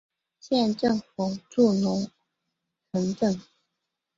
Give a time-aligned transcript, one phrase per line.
[0.39, 2.09] 县政府驻龙
[2.91, 3.39] 城镇。